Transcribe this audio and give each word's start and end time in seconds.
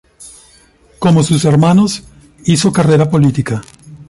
Como 0.97 1.21
sus 1.21 1.45
hermanos, 1.45 2.01
hizo 2.45 2.73
carrera 2.73 3.11
política. 3.11 3.61